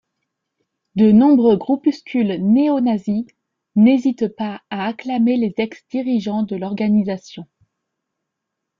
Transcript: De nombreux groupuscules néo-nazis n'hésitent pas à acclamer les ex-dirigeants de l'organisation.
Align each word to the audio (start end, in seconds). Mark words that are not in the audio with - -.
De 0.95 1.11
nombreux 1.11 1.57
groupuscules 1.57 2.43
néo-nazis 2.43 3.27
n'hésitent 3.75 4.29
pas 4.35 4.59
à 4.71 4.87
acclamer 4.87 5.37
les 5.37 5.53
ex-dirigeants 5.59 6.41
de 6.41 6.55
l'organisation. 6.55 7.45